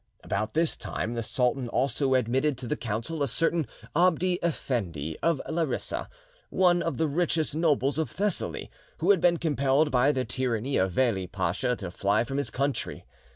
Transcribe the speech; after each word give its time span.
About 0.23 0.55
this 0.55 0.75
time 0.75 1.13
the 1.13 1.21
sultan 1.21 1.69
also 1.69 2.15
admitted 2.15 2.57
to 2.57 2.67
the 2.67 2.75
Council 2.75 3.21
a 3.21 3.27
certain 3.27 3.67
Abdi 3.95 4.39
Effendi 4.41 5.15
of 5.21 5.39
Larissa, 5.47 6.09
one 6.49 6.81
of 6.81 6.97
the 6.97 7.07
richest 7.07 7.55
nobles 7.55 7.99
of 7.99 8.09
Thessaly, 8.09 8.71
who 8.97 9.11
had 9.11 9.21
been 9.21 9.37
compelled 9.37 9.91
by 9.91 10.11
the 10.11 10.25
tyranny 10.25 10.75
of 10.75 10.91
Veli 10.91 11.27
Pacha 11.27 11.75
to 11.75 11.91
fly 11.91 12.23
from 12.23 12.39
his 12.39 12.49
country. 12.49 13.05